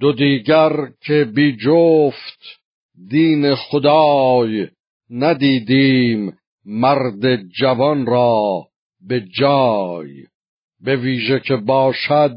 دو 0.00 0.12
دیگر 0.12 0.72
که 1.00 1.24
بی 1.34 1.56
جفت 1.56 2.60
دین 3.10 3.54
خدای 3.54 4.68
ندیدیم 5.10 6.38
مرد 6.64 7.36
جوان 7.60 8.06
را 8.06 8.66
به 9.08 9.20
جای 9.20 10.24
به 10.80 10.96
ویژه 10.96 11.40
که 11.40 11.56
باشد 11.56 12.36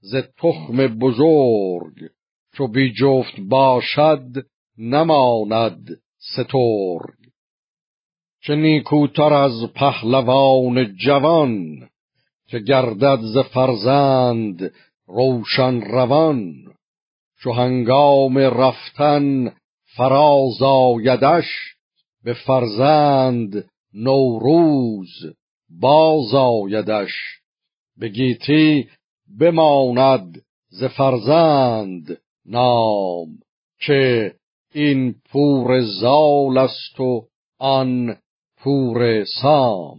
ز 0.00 0.16
تخم 0.16 0.86
بزرگ 0.86 2.10
چو 2.52 2.68
بی 2.68 2.92
جفت 2.92 3.40
باشد 3.40 4.26
نماند 4.78 5.88
سترگ. 6.18 7.20
چه 8.42 8.56
نیکوتر 8.56 9.32
از 9.32 9.72
پهلوان 9.74 10.96
جوان 10.96 11.88
که 12.48 12.58
گردد 12.58 13.18
ز 13.20 13.38
فرزند 13.38 14.72
روشن 15.06 15.80
روان. 15.80 16.54
چو 17.42 17.52
هنگام 17.52 18.38
رفتن 18.38 19.52
فراز 19.96 20.62
آیدش 20.62 21.46
به 22.24 22.32
فرزند 22.32 23.70
نوروز 23.94 25.08
باز 25.80 26.34
آیدش. 26.34 27.12
به 27.96 28.08
گیتی 28.08 28.88
بماند 29.40 30.42
ز 30.68 30.84
فرزند 30.84 32.20
نام 32.46 33.28
که 33.80 34.34
این 34.74 35.14
پور 35.32 35.80
زال 35.80 36.58
است 36.58 37.00
و 37.00 37.26
آن 37.58 38.16
پور 38.56 39.24
سام. 39.24 39.98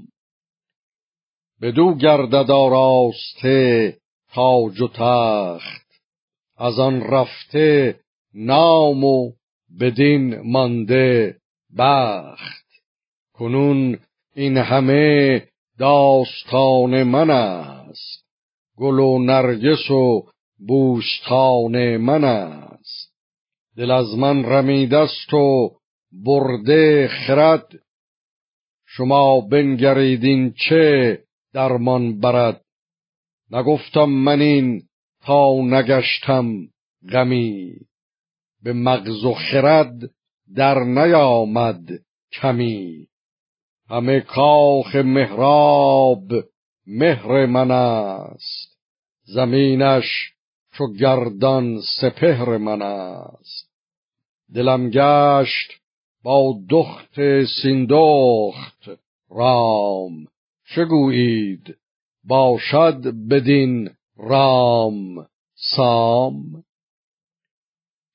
بدو 1.61 1.93
گردد 1.95 2.51
آراسته 2.51 3.97
تاج 4.33 4.81
و 4.81 4.87
تخت 4.87 5.90
از 6.61 6.79
آن 6.79 7.01
رفته 7.01 7.99
نام 8.33 9.03
و 9.03 9.31
بدین 9.79 10.41
مانده 10.41 11.37
بخت. 11.77 12.65
کنون 13.33 13.99
این 14.35 14.57
همه 14.57 15.43
داستان 15.79 17.03
من 17.03 17.29
است. 17.29 18.25
گل 18.77 18.99
و 18.99 19.19
نرگس 19.19 19.91
و 19.91 20.27
بوستان 20.67 21.97
من 21.97 22.23
است. 22.23 23.13
دل 23.77 23.91
از 23.91 24.17
من 24.17 24.43
رمیدست 24.45 25.33
و 25.33 25.71
برده 26.11 27.07
خرد. 27.07 27.67
شما 28.85 29.41
بنگریدین 29.41 30.53
چه 30.69 31.19
درمان 31.53 32.19
برد؟ 32.19 32.61
نگفتم 33.51 34.09
من 34.09 34.41
این 34.41 34.83
تا 35.21 35.53
نگشتم 35.61 36.67
غمی. 37.11 37.75
به 38.63 38.73
مغز 38.73 39.23
و 39.23 39.33
خرد 39.33 39.97
در 40.55 40.79
نیامد 40.83 41.89
کمی. 42.31 43.07
همه 43.89 44.19
کاخ 44.19 44.95
مهراب 44.95 46.23
مهر 46.87 47.45
من 47.45 47.71
است. 47.71 48.77
زمینش 49.23 50.05
چو 50.73 50.93
گردان 50.93 51.81
سپهر 52.01 52.57
من 52.57 52.81
است. 52.81 53.71
دلم 54.53 54.89
گشت 54.89 55.71
با 56.23 56.59
دخت 56.69 57.45
سیندخت. 57.61 58.89
رام 59.29 60.27
چه 60.75 60.85
گویید؟ 60.85 61.75
باشد 62.23 63.27
بدین 63.29 63.89
رام 64.21 65.27
سام. 65.75 66.63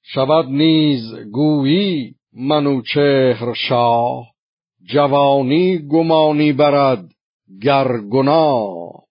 شود 0.02 0.46
نیز 0.48 1.14
گویی 1.32 2.14
منوچهر 2.32 3.54
شاه 3.54 4.32
جوانی 4.84 5.78
گمانی 5.78 6.52
برد 6.52 7.14
گر 7.62 7.98
گناه. 7.98 9.04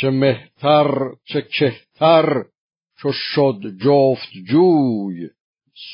چه 0.00 0.10
مهتر 0.10 1.14
چه 1.24 1.42
کهتر 1.42 2.44
چو 2.98 3.12
شد 3.12 3.60
جفت 3.84 4.32
جوی 4.50 5.28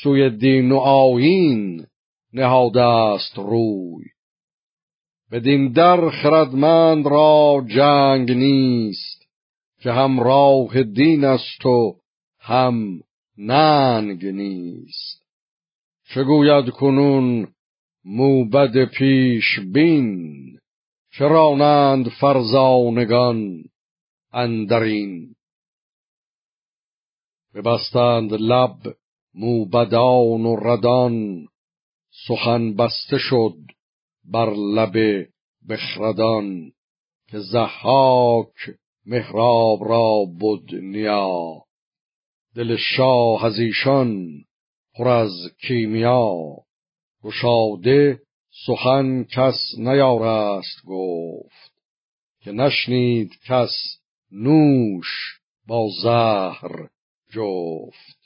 سوی 0.01 0.29
دین 0.29 0.71
و 0.71 0.77
آیین 0.77 1.85
نهاده 2.33 2.81
است 2.83 3.37
روی. 3.37 4.05
بدین 5.31 5.71
در 5.71 6.09
خردمند 6.09 7.07
را 7.07 7.65
جنگ 7.75 8.31
نیست 8.31 9.14
که 9.85 9.91
هم 9.91 10.19
راه 10.19 10.83
دین 10.83 11.23
است 11.23 11.65
و 11.65 11.99
هم 12.39 13.01
ننگ 13.37 14.25
نیست. 14.25 15.23
چه 16.13 16.23
گوید 16.23 16.69
کنون 16.69 17.53
موبد 18.05 18.85
پیش 18.85 19.59
بین 19.73 20.59
چرانند 21.11 22.09
فرزانگان 22.09 23.63
اندرین. 24.33 25.35
ببستند 27.53 28.33
لب 28.33 28.95
موبدان 29.33 30.45
و 30.45 30.55
ردان 30.55 31.47
سخن 32.27 32.73
بسته 32.73 33.17
شد 33.17 33.57
بر 34.23 34.49
لب 34.53 35.27
بخردان 35.69 36.71
که 37.27 37.39
زحاک 37.39 38.75
مهراب 39.05 39.89
را 39.89 40.25
بود 40.39 40.75
نیا. 40.75 41.63
دل 42.55 42.75
شاه 42.75 43.45
از 43.45 43.59
ایشان 43.59 44.27
پر 44.95 45.07
از 45.07 45.31
کیمیا. 45.67 46.57
گشاده 47.23 48.21
سخن 48.65 49.23
کس 49.23 49.59
نیارست 49.77 50.85
گفت. 50.85 51.73
که 52.41 52.51
نشنید 52.51 53.31
کس 53.47 53.71
نوش 54.31 55.39
با 55.67 55.89
زهر 56.03 56.87
جفت. 57.31 58.24